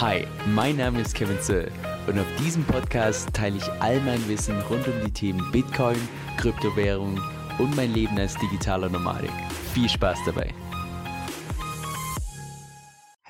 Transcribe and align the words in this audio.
Hi, 0.00 0.26
mein 0.46 0.78
Name 0.78 1.02
ist 1.02 1.14
Kevin 1.14 1.38
Zöll 1.42 1.70
und 2.06 2.18
auf 2.18 2.24
diesem 2.38 2.64
Podcast 2.64 3.34
teile 3.34 3.58
ich 3.58 3.70
all 3.82 4.00
mein 4.00 4.26
Wissen 4.28 4.58
rund 4.70 4.88
um 4.88 4.94
die 5.04 5.10
Themen 5.10 5.52
Bitcoin, 5.52 5.98
Kryptowährung 6.38 7.20
und 7.58 7.76
mein 7.76 7.92
Leben 7.92 8.18
als 8.18 8.34
digitaler 8.38 8.88
Nomadik. 8.88 9.30
Viel 9.74 9.90
Spaß 9.90 10.20
dabei! 10.24 10.54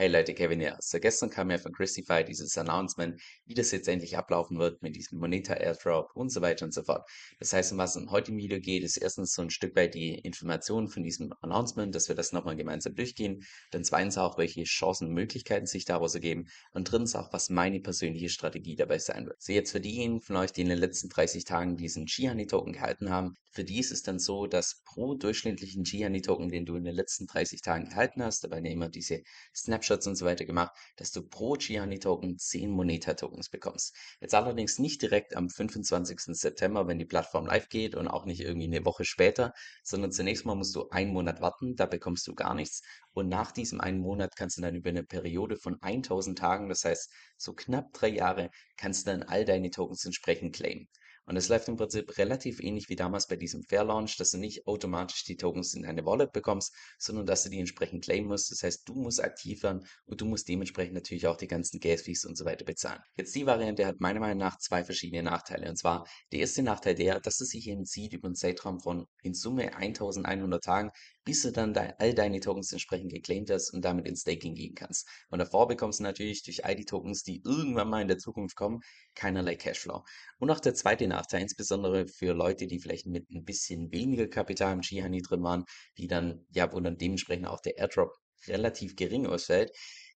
Hey 0.00 0.08
Leute, 0.08 0.32
Kevin 0.32 0.60
hier. 0.60 0.78
So 0.80 0.98
gestern 0.98 1.28
kam 1.28 1.50
ja 1.50 1.58
von 1.58 1.74
Christify 1.74 2.24
dieses 2.24 2.56
Announcement, 2.56 3.20
wie 3.44 3.52
das 3.52 3.70
jetzt 3.70 3.86
endlich 3.86 4.16
ablaufen 4.16 4.58
wird 4.58 4.80
mit 4.80 4.96
diesem 4.96 5.18
Moneta 5.18 5.52
Airdrop 5.52 6.08
und 6.14 6.30
so 6.30 6.40
weiter 6.40 6.64
und 6.64 6.72
so 6.72 6.82
fort. 6.82 7.06
Das 7.38 7.52
heißt, 7.52 7.72
um 7.72 7.76
was 7.76 7.96
es 7.96 8.10
heute 8.10 8.30
im 8.30 8.38
Video 8.38 8.58
geht, 8.60 8.82
ist 8.82 8.96
erstens 8.96 9.34
so 9.34 9.42
ein 9.42 9.50
Stück 9.50 9.76
weit 9.76 9.92
die 9.92 10.14
Information 10.14 10.88
von 10.88 11.02
diesem 11.02 11.34
Announcement, 11.42 11.94
dass 11.94 12.08
wir 12.08 12.16
das 12.16 12.32
nochmal 12.32 12.56
gemeinsam 12.56 12.94
durchgehen. 12.94 13.44
Dann 13.72 13.84
zweitens 13.84 14.16
auch, 14.16 14.38
welche 14.38 14.62
Chancen 14.64 15.08
und 15.08 15.12
Möglichkeiten 15.12 15.66
sich 15.66 15.84
daraus 15.84 16.14
ergeben. 16.14 16.46
Und 16.72 16.90
drittens 16.90 17.14
auch, 17.14 17.30
was 17.34 17.50
meine 17.50 17.80
persönliche 17.80 18.30
Strategie 18.30 18.76
dabei 18.76 18.98
sein 18.98 19.26
wird. 19.26 19.42
So 19.42 19.52
jetzt 19.52 19.70
für 19.70 19.82
diejenigen 19.82 20.22
von 20.22 20.36
euch, 20.36 20.52
die 20.52 20.62
in 20.62 20.70
den 20.70 20.78
letzten 20.78 21.10
30 21.10 21.44
Tagen 21.44 21.76
diesen 21.76 22.06
Gihani 22.06 22.46
Token 22.46 22.72
gehalten 22.72 23.10
haben, 23.10 23.34
für 23.52 23.64
die 23.64 23.80
ist 23.80 23.90
es 23.90 24.02
dann 24.02 24.18
so, 24.18 24.46
dass 24.46 24.80
pro 24.86 25.14
durchschnittlichen 25.14 25.82
Gihani 25.82 26.22
Token, 26.22 26.48
den 26.48 26.64
du 26.64 26.76
in 26.76 26.84
den 26.84 26.94
letzten 26.94 27.26
30 27.26 27.60
Tagen 27.60 27.90
gehalten 27.90 28.22
hast, 28.22 28.44
dabei 28.44 28.60
immer 28.60 28.88
diese 28.88 29.20
Snapshots 29.54 29.89
Snapshots 29.90 30.06
und 30.06 30.16
so 30.16 30.24
weiter 30.24 30.44
gemacht, 30.44 30.72
dass 30.96 31.10
du 31.10 31.22
pro 31.22 31.54
Gianni-Token 31.54 32.38
10 32.38 32.70
Moneta-Tokens 32.70 33.48
bekommst. 33.48 33.96
Jetzt 34.20 34.34
allerdings 34.34 34.78
nicht 34.78 35.02
direkt 35.02 35.36
am 35.36 35.48
25. 35.48 36.20
September, 36.36 36.86
wenn 36.86 36.98
die 36.98 37.04
Plattform 37.04 37.46
live 37.46 37.68
geht 37.68 37.94
und 37.96 38.06
auch 38.08 38.24
nicht 38.24 38.40
irgendwie 38.40 38.66
eine 38.66 38.84
Woche 38.84 39.04
später, 39.04 39.52
sondern 39.82 40.12
zunächst 40.12 40.46
mal 40.46 40.54
musst 40.54 40.76
du 40.76 40.88
einen 40.90 41.12
Monat 41.12 41.40
warten, 41.40 41.74
da 41.74 41.86
bekommst 41.86 42.26
du 42.28 42.34
gar 42.34 42.54
nichts. 42.54 42.82
Und 43.12 43.28
nach 43.28 43.50
diesem 43.50 43.80
einen 43.80 43.98
Monat 43.98 44.36
kannst 44.36 44.58
du 44.58 44.62
dann 44.62 44.76
über 44.76 44.90
eine 44.90 45.02
Periode 45.02 45.56
von 45.56 45.76
1000 45.80 46.38
Tagen, 46.38 46.68
das 46.68 46.84
heißt 46.84 47.10
so 47.36 47.52
knapp 47.52 47.92
drei 47.92 48.08
Jahre, 48.08 48.50
kannst 48.76 49.06
du 49.06 49.10
dann 49.10 49.22
all 49.24 49.44
deine 49.44 49.70
Tokens 49.70 50.04
entsprechend 50.04 50.54
claimen. 50.54 50.88
Und 51.26 51.36
es 51.36 51.48
läuft 51.48 51.68
im 51.68 51.76
Prinzip 51.76 52.18
relativ 52.18 52.60
ähnlich 52.60 52.88
wie 52.88 52.96
damals 52.96 53.28
bei 53.28 53.36
diesem 53.36 53.62
Fair 53.62 53.84
Launch, 53.84 54.16
dass 54.16 54.32
du 54.32 54.38
nicht 54.38 54.66
automatisch 54.66 55.24
die 55.24 55.36
Tokens 55.36 55.74
in 55.74 55.82
deine 55.82 56.04
Wallet 56.04 56.32
bekommst, 56.32 56.74
sondern 56.98 57.26
dass 57.26 57.44
du 57.44 57.50
die 57.50 57.60
entsprechend 57.60 58.04
claimen 58.04 58.28
musst. 58.28 58.50
Das 58.50 58.62
heißt, 58.62 58.88
du 58.88 58.94
musst 58.94 59.22
aktiv 59.22 59.62
werden 59.62 59.86
und 60.06 60.20
du 60.20 60.26
musst 60.26 60.48
dementsprechend 60.48 60.94
natürlich 60.94 61.26
auch 61.26 61.36
die 61.36 61.46
ganzen 61.46 61.78
Gas 61.78 62.02
Fees 62.02 62.24
und 62.24 62.36
so 62.36 62.44
weiter 62.44 62.64
bezahlen. 62.64 63.00
Jetzt 63.16 63.34
die 63.34 63.46
Variante 63.46 63.86
hat 63.86 64.00
meiner 64.00 64.20
Meinung 64.20 64.38
nach 64.38 64.58
zwei 64.58 64.84
verschiedene 64.84 65.22
Nachteile. 65.22 65.68
Und 65.68 65.76
zwar 65.76 66.06
der 66.32 66.40
erste 66.40 66.62
Nachteil 66.62 66.94
der, 66.94 67.20
dass 67.20 67.40
es 67.40 67.50
sich 67.50 67.68
eben 67.68 67.84
zieht 67.84 68.12
über 68.12 68.26
einen 68.26 68.34
Zeitraum 68.34 68.80
von 68.80 69.06
in 69.22 69.34
Summe 69.34 69.76
1100 69.76 70.62
Tagen, 70.62 70.90
bis 71.24 71.42
du 71.42 71.52
dann 71.52 71.74
de 71.74 71.92
all 71.98 72.14
deine 72.14 72.40
Tokens 72.40 72.72
entsprechend 72.72 73.12
geclaimed 73.12 73.50
hast 73.50 73.70
und 73.72 73.84
damit 73.84 74.06
ins 74.06 74.22
Staking 74.22 74.54
gehen 74.54 74.74
kannst. 74.74 75.06
Und 75.28 75.38
davor 75.38 75.68
bekommst 75.68 76.00
du 76.00 76.04
natürlich 76.04 76.42
durch 76.42 76.64
all 76.64 76.74
die 76.74 76.84
Tokens, 76.84 77.22
die 77.22 77.42
irgendwann 77.44 77.90
mal 77.90 78.02
in 78.02 78.08
der 78.08 78.18
Zukunft 78.18 78.56
kommen, 78.56 78.80
keinerlei 79.14 79.56
Cashflow. 79.56 80.02
Und 80.38 80.50
auch 80.50 80.60
der 80.60 80.74
zweite 80.74 81.06
Nachteil, 81.08 81.42
insbesondere 81.42 82.06
für 82.06 82.32
Leute, 82.32 82.66
die 82.66 82.80
vielleicht 82.80 83.06
mit 83.06 83.30
ein 83.30 83.44
bisschen 83.44 83.92
weniger 83.92 84.28
Kapital 84.28 84.72
im 84.72 84.80
Gihani 84.80 85.22
drin 85.22 85.42
waren, 85.42 85.64
die 85.98 86.06
dann, 86.06 86.46
ja, 86.50 86.72
wo 86.72 86.80
dann 86.80 86.96
dementsprechend 86.96 87.46
auch 87.46 87.60
der 87.60 87.76
Airdrop 87.76 88.12
relativ 88.46 88.96
gering 88.96 89.26
ausfällt, 89.26 89.70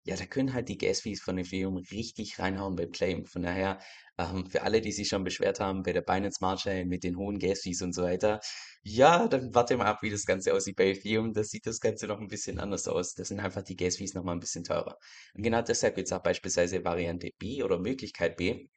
ja, 0.06 0.16
da 0.16 0.26
können 0.26 0.54
halt 0.54 0.70
die 0.70 0.78
Gas-Fees 0.78 1.22
von 1.22 1.38
Ethereum 1.38 1.78
richtig 1.78 2.40
reinhauen 2.40 2.76
beim 2.76 2.92
Claim. 2.92 3.26
Von 3.26 3.44
daher, 3.44 3.80
ähm, 4.18 4.46
für 4.48 4.64
alle, 4.64 4.82
die 4.82 4.92
sich 4.92 5.08
schon 5.08 5.24
beschwert 5.24 5.60
haben 5.60 5.84
bei 5.84 5.94
der 5.94 6.02
Binance 6.02 6.38
Smart 6.38 6.60
Chain 6.60 6.88
mit 6.90 7.04
den 7.04 7.18
hohen 7.18 7.40
Gas-Fees 7.40 7.82
und 7.82 7.94
so 7.94 8.04
weiter, 8.04 8.40
ja, 8.84 9.28
dann 9.28 9.54
warte 9.56 9.78
mal 9.78 9.86
ab, 9.86 10.02
wie 10.02 10.10
das 10.10 10.26
Ganze 10.26 10.54
aussieht 10.54 10.76
bei 10.76 10.90
Ethereum. 10.90 11.34
Da 11.34 11.44
sieht 11.44 11.66
das 11.66 11.80
Ganze 11.80 12.08
noch 12.08 12.20
ein 12.20 12.28
bisschen 12.28 12.60
anders 12.60 12.88
aus. 12.88 13.14
Das 13.14 13.30
sind 13.30 13.40
einfach 13.40 13.64
die 13.64 13.76
Gas-Fees 13.78 14.14
noch 14.14 14.24
mal 14.24 14.34
ein 14.34 14.40
bisschen 14.40 14.64
teurer. 14.66 14.98
Und 15.34 15.44
genau 15.44 15.62
deshalb 15.62 15.98
jetzt 15.98 16.12
auch 16.14 16.22
beispielsweise 16.24 16.84
Variante 16.84 17.30
B 17.40 17.64
oder 17.64 17.80
Möglichkeit 17.80 18.36
B, 18.38 18.68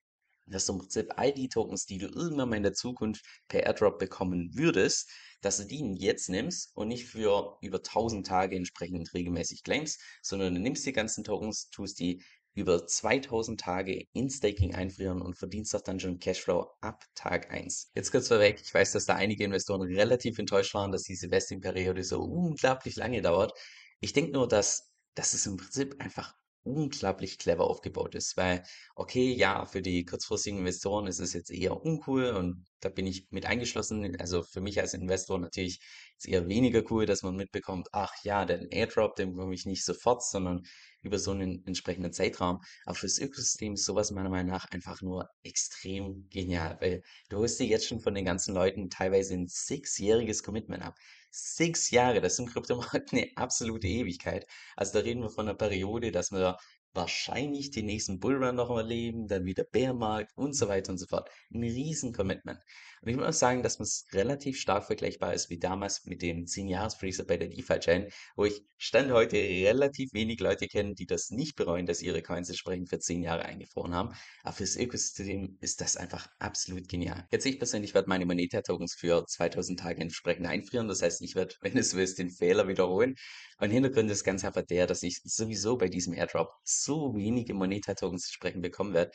dass 0.47 0.67
du 0.67 0.75
im 0.75 0.79
Prinzip 0.79 1.13
all 1.17 1.33
die 1.33 1.49
Tokens, 1.49 1.87
die 1.87 1.99
du 1.99 2.07
irgendwann 2.07 2.49
mal 2.49 2.57
in 2.57 2.63
der 2.63 2.73
Zukunft 2.73 3.25
per 3.49 3.65
Airdrop 3.65 3.99
bekommen 3.99 4.51
würdest, 4.55 5.11
dass 5.41 5.59
du 5.59 5.65
die 5.65 5.95
jetzt 5.99 6.29
nimmst 6.29 6.71
und 6.75 6.89
nicht 6.89 7.07
für 7.07 7.59
über 7.61 7.79
1000 7.79 8.27
Tage 8.27 8.57
entsprechend 8.57 9.13
regelmäßig 9.15 9.63
claimst, 9.63 10.01
sondern 10.23 10.55
du 10.55 10.61
nimmst 10.61 10.87
die 10.87 10.93
ganzen 10.93 11.25
Tokens, 11.25 11.69
tust 11.71 11.99
die 12.01 12.23
über 12.55 12.87
2000 12.87 13.61
Tage 13.61 14.07
in 14.15 14.31
Staking 14.31 14.75
einfrieren 14.75 15.21
und 15.21 15.37
verdienst 15.37 15.75
doch 15.75 15.83
dann 15.83 16.01
schon 16.01 16.19
Cashflow 16.19 16.67
ab 16.81 17.05
Tag 17.15 17.53
1. 17.53 17.91
Jetzt 17.95 18.11
kurz 18.11 18.29
vorweg, 18.29 18.61
ich 18.63 18.73
weiß, 18.73 18.93
dass 18.93 19.05
da 19.05 19.15
einige 19.15 19.45
Investoren 19.45 19.83
relativ 19.83 20.39
enttäuscht 20.39 20.73
waren, 20.73 20.91
dass 20.91 21.03
diese 21.03 21.31
Vesting-Periode 21.31 22.03
so 22.03 22.23
unglaublich 22.23 22.97
lange 22.97 23.21
dauert. 23.21 23.53
Ich 24.01 24.15
denke 24.15 24.33
nur, 24.33 24.49
dass, 24.49 24.91
dass 25.15 25.35
es 25.35 25.45
im 25.45 25.59
Prinzip 25.59 25.97
einfach 25.99 26.35
unglaublich 26.67 27.39
clever 27.39 27.65
aufgebaut 27.65 28.15
ist, 28.15 28.37
weil, 28.37 28.63
okay, 28.95 29.33
ja, 29.33 29.67
für 29.67 29.83
die 29.83 30.05
kurzfristigen 30.05 30.59
Investoren 30.59 31.07
ist 31.07 31.21
es 31.21 31.33
jetzt 31.33 31.51
eher 31.51 31.81
uncool 31.85 32.27
und 32.31 32.67
da 32.81 32.89
bin 32.89 33.07
ich 33.07 33.27
mit 33.31 33.47
eingeschlossen. 33.47 34.17
Also 34.21 34.43
für 34.43 34.61
mich 34.61 34.81
als 34.81 34.95
Investor 34.95 35.39
natürlich 35.39 35.81
ist 36.19 36.29
eher 36.29 36.49
weniger 36.49 36.83
cool, 36.91 37.07
dass 37.07 37.23
man 37.23 37.37
mitbekommt, 37.37 37.89
ach 37.93 38.13
ja, 38.25 38.45
den 38.45 38.69
Airdrop, 38.71 39.17
den 39.17 39.33
bekomme 39.33 39.55
ich 39.55 39.67
nicht 39.67 39.85
sofort, 39.85 40.23
sondern 40.25 40.63
über 41.03 41.19
so 41.19 41.31
einen 41.31 41.65
entsprechenden 41.67 42.13
Zeitraum. 42.13 42.61
Aber 42.85 42.97
fürs 42.97 43.19
Ökosystem 43.19 43.75
ist 43.75 43.85
sowas 43.85 44.11
meiner 44.11 44.29
Meinung 44.31 44.53
nach 44.53 44.67
einfach 44.71 45.01
nur 45.03 45.29
extrem 45.43 46.29
genial, 46.31 46.77
weil 46.81 47.03
du 47.29 47.39
holst 47.39 47.61
dir 47.61 47.67
jetzt 47.67 47.87
schon 47.87 48.01
von 48.01 48.15
den 48.15 48.25
ganzen 48.25 48.55
Leuten 48.55 48.91
teilweise 48.91 49.35
ein 49.35 49.47
sechsjähriges 49.49 50.43
Commitment 50.43 50.83
ab. 50.83 50.95
Sechs 51.39 51.91
Jahre, 51.91 52.21
das 52.21 52.35
ist 52.35 52.39
im 52.41 52.47
Kryptomarkt 52.47 53.13
eine 53.13 53.31
absolute 53.37 53.87
Ewigkeit. 53.87 54.47
Also 54.77 54.95
da 54.95 55.01
reden 55.01 55.23
wir 55.23 55.31
von 55.31 55.47
einer 55.47 55.57
Periode, 55.57 56.11
dass 56.11 56.33
wir 56.33 56.57
wahrscheinlich 56.97 57.71
den 57.71 57.87
nächsten 57.87 58.19
Bullrun 58.19 58.57
noch 58.57 58.71
erleben, 58.71 59.29
dann 59.29 59.45
wieder 59.45 59.65
Bärmarkt 59.65 60.37
und 60.37 60.55
so 60.55 60.69
weiter 60.69 60.93
und 60.93 60.99
so 60.99 61.07
fort. 61.07 61.31
Ein 61.53 61.63
riesen 61.63 62.13
Commitment. 62.13 62.59
Und 63.03 63.11
ich 63.11 63.17
muss 63.17 63.39
sagen, 63.39 63.63
dass 63.63 63.79
es 63.79 64.07
relativ 64.13 64.59
stark 64.59 64.85
vergleichbar 64.85 65.35
ist 65.35 65.51
wie 65.51 65.59
damals 65.59 66.07
mit 66.07 66.23
dem 66.23 66.47
10-Jahres-Freezer 66.47 67.25
bei 67.25 67.37
der 67.37 67.49
DeFi-Chain, 67.49 68.09
wo 68.35 68.47
ich 68.47 68.63
Stand 68.79 69.11
heute 69.11 69.37
relativ 69.37 70.13
wenig 70.13 70.41
Leute 70.41 70.67
kenne, 70.67 70.95
die 70.95 71.07
das 71.07 71.31
nicht 71.31 71.57
bereuen, 71.57 71.87
dass 71.87 72.03
ihre 72.03 72.21
Coins 72.21 72.49
entsprechend 72.49 72.91
für 72.91 72.99
10 72.99 73.23
Jahre 73.23 73.45
eingefroren 73.45 73.95
haben. 73.95 74.15
Aber 74.43 74.55
fürs 74.55 74.77
Ökosystem 74.77 75.57
ist 75.61 75.81
das 75.81 75.97
einfach 75.97 76.27
absolut 76.39 76.89
genial. 76.89 77.27
Jetzt 77.31 77.47
ich 77.47 77.59
persönlich 77.59 77.95
werde 77.95 78.09
meine 78.09 78.27
Moneta-Tokens 78.27 78.95
für 78.95 79.25
2000 79.25 79.81
Tage 79.81 80.03
entsprechend 80.03 80.47
einfrieren. 80.47 80.89
Das 80.89 81.01
heißt, 81.01 81.23
ich 81.23 81.35
werde, 81.35 81.55
wenn 81.61 81.79
es 81.79 81.95
ist, 81.95 82.19
den 82.19 82.31
Fehler 82.31 82.69
wiederholen. 82.69 83.15
Und 83.59 83.71
Hintergrund 83.71 84.11
ist 84.11 84.25
ganz 84.25 84.45
einfach 84.45 84.67
der, 84.67 84.87
dass 84.87 85.03
ich 85.03 85.23
sowieso 85.25 85.79
bei 85.79 85.89
diesem 85.89 86.13
Airdrop 86.13 86.51
so 86.87 87.15
wenige 87.15 87.55
Moneta-Tokens 87.55 88.27
entsprechend 88.27 88.63
bekommen 88.63 88.95
werde, 88.95 89.13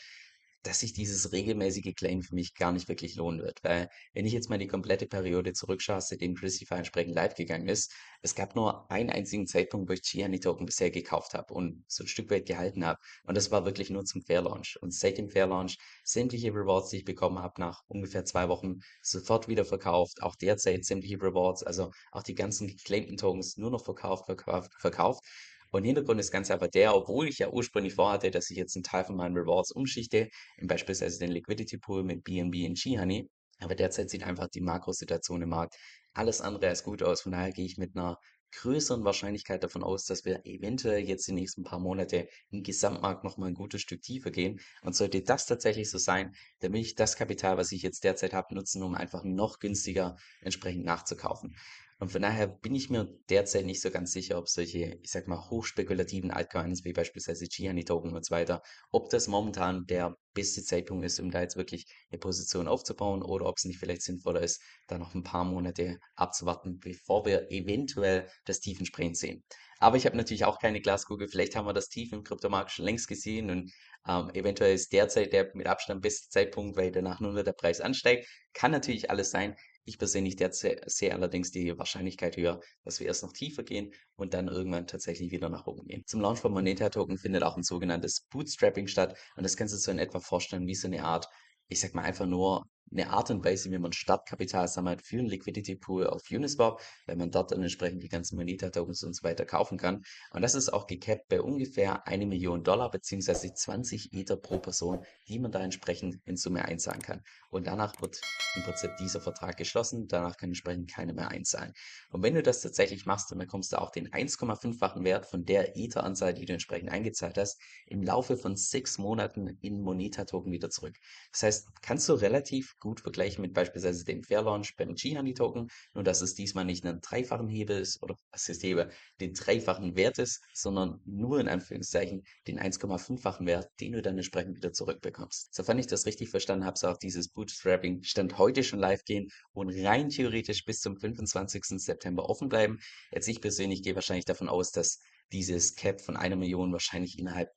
dass 0.63 0.81
sich 0.81 0.93
dieses 0.93 1.31
regelmäßige 1.31 1.95
Claim 1.95 2.21
für 2.21 2.35
mich 2.35 2.53
gar 2.53 2.71
nicht 2.71 2.87
wirklich 2.87 3.15
lohnen 3.15 3.41
wird. 3.41 3.63
Weil, 3.63 3.89
wenn 4.13 4.25
ich 4.25 4.33
jetzt 4.33 4.49
mal 4.49 4.59
die 4.59 4.67
komplette 4.67 5.07
Periode 5.07 5.53
zurückschaue, 5.53 6.01
seitdem 6.01 6.35
Christify 6.35 6.75
entsprechend 6.75 7.15
live 7.15 7.33
gegangen 7.35 7.67
ist, 7.67 7.91
es 8.21 8.35
gab 8.35 8.55
nur 8.55 8.89
einen 8.91 9.09
einzigen 9.09 9.47
Zeitpunkt, 9.47 9.89
wo 9.89 9.93
ich 9.93 10.03
Gianni 10.03 10.39
Token 10.39 10.65
bisher 10.67 10.91
gekauft 10.91 11.33
habe 11.33 11.53
und 11.53 11.83
so 11.87 12.03
ein 12.03 12.07
Stück 12.07 12.29
weit 12.29 12.45
gehalten 12.45 12.85
habe. 12.85 12.99
Und 13.23 13.35
das 13.35 13.49
war 13.49 13.65
wirklich 13.65 13.89
nur 13.89 14.05
zum 14.05 14.21
Fair 14.21 14.43
Launch. 14.43 14.77
Und 14.81 14.93
seit 14.93 15.17
dem 15.17 15.29
Fair 15.29 15.47
Launch 15.47 15.77
sämtliche 16.03 16.53
Rewards, 16.53 16.89
die 16.89 16.97
ich 16.97 17.05
bekommen 17.05 17.39
habe, 17.39 17.59
nach 17.59 17.81
ungefähr 17.87 18.25
zwei 18.25 18.47
Wochen 18.47 18.81
sofort 19.01 19.47
wieder 19.47 19.65
verkauft. 19.65 20.21
Auch 20.21 20.35
derzeit 20.35 20.85
sämtliche 20.85 21.19
Rewards, 21.21 21.63
also 21.63 21.91
auch 22.11 22.23
die 22.23 22.35
ganzen 22.35 22.67
geclaimten 22.67 23.17
Tokens 23.17 23.57
nur 23.57 23.71
noch 23.71 23.83
verkauft, 23.83 24.25
verkauft, 24.25 24.71
verkauft. 24.79 25.23
Und 25.71 25.83
Hintergrund 25.83 26.19
ist 26.19 26.31
ganz 26.31 26.51
einfach 26.51 26.67
der, 26.67 26.95
obwohl 26.95 27.27
ich 27.27 27.39
ja 27.39 27.49
ursprünglich 27.49 27.95
vorhatte, 27.95 28.29
dass 28.31 28.49
ich 28.49 28.57
jetzt 28.57 28.75
einen 28.75 28.83
Teil 28.83 29.05
von 29.05 29.15
meinen 29.15 29.35
Rewards 29.35 29.71
umschichte, 29.71 30.29
in 30.57 30.67
beispielsweise 30.67 31.19
den 31.19 31.31
Liquidity 31.31 31.77
Pool 31.77 32.03
mit 32.03 32.23
BNB 32.23 32.67
und 32.67 32.77
G-Honey, 32.77 33.27
aber 33.59 33.75
derzeit 33.75 34.09
sieht 34.09 34.23
einfach 34.23 34.47
die 34.47 34.61
Makrosituation 34.61 35.41
im 35.41 35.49
Markt 35.49 35.75
alles 36.13 36.41
andere 36.41 36.67
als 36.67 36.83
gut 36.83 37.03
aus. 37.03 37.21
Von 37.21 37.31
daher 37.31 37.51
gehe 37.51 37.65
ich 37.65 37.77
mit 37.77 37.95
einer 37.95 38.17
größeren 38.53 39.05
Wahrscheinlichkeit 39.05 39.63
davon 39.63 39.83
aus, 39.83 40.05
dass 40.05 40.25
wir 40.25 40.45
eventuell 40.45 40.99
jetzt 41.07 41.27
die 41.27 41.31
nächsten 41.33 41.63
paar 41.63 41.79
Monate 41.79 42.27
im 42.49 42.63
Gesamtmarkt 42.63 43.23
nochmal 43.23 43.49
ein 43.49 43.53
gutes 43.53 43.81
Stück 43.81 44.01
tiefer 44.01 44.31
gehen. 44.31 44.59
Und 44.81 44.95
sollte 44.95 45.21
das 45.21 45.45
tatsächlich 45.45 45.89
so 45.89 45.97
sein, 45.97 46.33
dann 46.59 46.73
will 46.73 46.81
ich 46.81 46.95
das 46.95 47.15
Kapital, 47.15 47.57
was 47.57 47.71
ich 47.71 47.81
jetzt 47.81 48.03
derzeit 48.03 48.33
habe, 48.33 48.53
nutzen, 48.53 48.83
um 48.83 48.95
einfach 48.95 49.23
noch 49.23 49.59
günstiger 49.59 50.17
entsprechend 50.41 50.83
nachzukaufen. 50.83 51.55
Und 52.01 52.11
von 52.11 52.23
daher 52.23 52.47
bin 52.47 52.73
ich 52.73 52.89
mir 52.89 53.15
derzeit 53.29 53.63
nicht 53.63 53.79
so 53.79 53.91
ganz 53.91 54.11
sicher, 54.11 54.39
ob 54.39 54.49
solche, 54.49 54.97
ich 55.03 55.11
sag 55.11 55.27
mal, 55.27 55.51
hochspekulativen 55.51 56.31
Altcoins 56.31 56.83
wie 56.83 56.93
beispielsweise 56.93 57.45
Gianni 57.45 57.85
Token 57.85 58.15
und 58.15 58.25
so 58.25 58.33
weiter, 58.33 58.63
ob 58.89 59.11
das 59.11 59.27
momentan 59.27 59.85
der 59.85 60.17
beste 60.33 60.63
Zeitpunkt 60.63 61.05
ist, 61.05 61.19
um 61.19 61.29
da 61.29 61.41
jetzt 61.41 61.57
wirklich 61.57 61.85
eine 62.09 62.17
Position 62.17 62.67
aufzubauen 62.67 63.21
oder 63.21 63.45
ob 63.45 63.57
es 63.57 63.65
nicht 63.65 63.77
vielleicht 63.77 64.01
sinnvoller 64.01 64.41
ist, 64.41 64.63
da 64.87 64.97
noch 64.97 65.13
ein 65.13 65.21
paar 65.21 65.43
Monate 65.45 65.99
abzuwarten, 66.15 66.79
bevor 66.79 67.27
wir 67.27 67.51
eventuell 67.51 68.27
das 68.45 68.61
Tiefenspringen 68.61 69.13
sehen. 69.13 69.43
Aber 69.77 69.95
ich 69.95 70.07
habe 70.07 70.17
natürlich 70.17 70.45
auch 70.45 70.57
keine 70.57 70.81
Glaskugel. 70.81 71.27
Vielleicht 71.27 71.55
haben 71.55 71.67
wir 71.67 71.73
das 71.73 71.89
Tief 71.89 72.13
im 72.13 72.23
Kryptomarkt 72.23 72.71
schon 72.71 72.85
längst 72.85 73.09
gesehen 73.09 73.51
und 73.51 73.71
ähm, 74.07 74.31
eventuell 74.33 74.73
ist 74.73 74.91
derzeit 74.91 75.33
der 75.33 75.51
mit 75.53 75.67
Abstand 75.67 76.01
beste 76.01 76.29
Zeitpunkt, 76.29 76.77
weil 76.77 76.91
danach 76.91 77.19
nur 77.19 77.33
noch 77.33 77.43
der 77.43 77.53
Preis 77.53 77.79
ansteigt. 77.79 78.27
Kann 78.53 78.71
natürlich 78.71 79.11
alles 79.11 79.29
sein. 79.29 79.55
Ich 79.83 79.97
persönlich 79.97 80.37
sehe 80.85 81.13
allerdings 81.13 81.51
die 81.51 81.77
Wahrscheinlichkeit 81.77 82.37
höher, 82.37 82.61
dass 82.83 82.99
wir 82.99 83.07
erst 83.07 83.23
noch 83.23 83.33
tiefer 83.33 83.63
gehen 83.63 83.93
und 84.15 84.33
dann 84.33 84.47
irgendwann 84.47 84.87
tatsächlich 84.87 85.31
wieder 85.31 85.49
nach 85.49 85.65
oben 85.65 85.87
gehen. 85.87 86.03
Zum 86.05 86.21
Launch 86.21 86.39
von 86.39 86.53
Moneta 86.53 86.89
Token 86.89 87.17
findet 87.17 87.43
auch 87.43 87.57
ein 87.57 87.63
sogenanntes 87.63 88.27
Bootstrapping 88.29 88.87
statt 88.87 89.17
und 89.35 89.43
das 89.43 89.57
kannst 89.57 89.73
du 89.73 89.77
so 89.77 89.91
in 89.91 89.99
etwa 89.99 90.19
vorstellen 90.19 90.67
wie 90.67 90.75
so 90.75 90.87
eine 90.87 91.03
Art 91.03 91.27
ich 91.71 91.79
sag 91.79 91.95
mal 91.95 92.03
einfach 92.03 92.25
nur 92.25 92.67
eine 92.91 93.09
Art 93.09 93.31
und 93.31 93.43
Weise, 93.43 93.71
wie 93.71 93.77
man 93.77 93.93
Startkapital 93.93 94.67
sammelt 94.67 95.01
für 95.01 95.17
einen 95.17 95.27
Liquidity 95.27 95.75
Pool 95.75 96.07
auf 96.07 96.23
Uniswap, 96.29 96.81
weil 97.05 97.15
man 97.15 97.31
dort 97.31 97.51
dann 97.51 97.61
entsprechend 97.61 98.03
die 98.03 98.09
ganzen 98.09 98.35
Moneta-Tokens 98.35 99.03
und 99.03 99.15
so 99.15 99.23
weiter 99.23 99.45
kaufen 99.45 99.77
kann. 99.77 100.03
Und 100.31 100.41
das 100.41 100.55
ist 100.55 100.69
auch 100.69 100.87
gecapped 100.87 101.27
bei 101.29 101.41
ungefähr 101.41 102.07
eine 102.07 102.25
Million 102.25 102.63
Dollar 102.63 102.91
beziehungsweise 102.91 103.53
20 103.53 104.13
Ether 104.13 104.37
pro 104.37 104.59
Person, 104.59 105.03
die 105.27 105.39
man 105.39 105.51
da 105.51 105.61
entsprechend 105.61 106.19
in 106.25 106.37
Summe 106.37 106.65
einzahlen 106.65 107.01
kann. 107.01 107.21
Und 107.49 107.67
danach 107.67 108.01
wird 108.01 108.25
im 108.53 108.63
Prinzip 108.63 108.97
dieser 108.97 109.21
Vertrag 109.21 109.57
geschlossen. 109.57 110.07
Danach 110.07 110.37
kann 110.37 110.49
entsprechend 110.49 110.91
keine 110.91 111.13
mehr 111.13 111.29
einzahlen. 111.29 111.73
Und 112.09 112.23
wenn 112.23 112.33
du 112.33 112.43
das 112.43 112.61
tatsächlich 112.61 113.05
machst, 113.05 113.31
dann 113.31 113.39
bekommst 113.39 113.71
du 113.71 113.79
auch 113.79 113.91
den 113.91 114.09
1,5-fachen 114.09 115.03
Wert 115.03 115.25
von 115.25 115.45
der 115.45 115.77
Ether-Anzahl, 115.77 116.33
die 116.33 116.45
du 116.45 116.53
entsprechend 116.53 116.89
eingezahlt 116.89 117.37
hast, 117.37 117.61
im 117.87 118.03
Laufe 118.03 118.37
von 118.37 118.55
sechs 118.55 118.97
Monaten 118.97 119.57
in 119.61 119.81
Moneta-Token 119.81 120.51
wieder 120.51 120.69
zurück. 120.69 120.97
Das 121.31 121.43
heißt, 121.43 121.69
kannst 121.81 122.09
du 122.09 122.13
relativ 122.13 122.77
gut 122.81 122.99
vergleichen 122.99 123.41
mit 123.41 123.53
beispielsweise 123.53 124.03
dem 124.03 124.23
Fair 124.23 124.41
Launch 124.41 124.75
beim 124.75 124.95
G-Honey-Token, 124.95 125.69
nur 125.93 126.03
dass 126.03 126.21
es 126.21 126.35
diesmal 126.35 126.65
nicht 126.65 126.85
einen 126.85 126.99
dreifachen 126.99 127.47
Hebel 127.47 127.79
ist 127.79 128.03
oder 128.03 128.17
was 128.31 128.49
ist 128.49 128.63
Hebel, 128.63 128.91
den 129.21 129.33
dreifachen 129.33 129.95
Wert 129.95 130.19
ist, 130.19 130.43
sondern 130.53 130.99
nur 131.05 131.39
in 131.39 131.47
Anführungszeichen 131.47 132.23
den 132.47 132.59
1,5-fachen 132.59 133.47
Wert, 133.47 133.69
den 133.79 133.93
du 133.93 134.01
dann 134.01 134.17
entsprechend 134.17 134.57
wieder 134.57 134.73
zurückbekommst. 134.73 135.53
Sofern 135.53 135.79
ich 135.79 135.87
das 135.87 136.05
richtig 136.05 136.29
verstanden 136.29 136.65
habe, 136.65 136.77
soll 136.77 136.91
auch 136.91 136.97
dieses 136.97 137.29
Bootstrapping 137.29 138.03
Stand 138.03 138.37
heute 138.37 138.63
schon 138.63 138.79
live 138.79 139.05
gehen 139.05 139.29
und 139.53 139.69
rein 139.69 140.09
theoretisch 140.09 140.65
bis 140.65 140.81
zum 140.81 140.97
25. 140.97 141.63
September 141.77 142.27
offen 142.29 142.49
bleiben. 142.49 142.79
Jetzt 143.11 143.27
ich 143.27 143.39
persönlich 143.39 143.83
gehe 143.83 143.95
wahrscheinlich 143.95 144.25
davon 144.25 144.49
aus, 144.49 144.71
dass 144.71 144.99
dieses 145.31 145.75
Cap 145.75 146.01
von 146.01 146.17
einer 146.17 146.35
Million 146.35 146.73
wahrscheinlich 146.73 147.17
innerhalb 147.17 147.49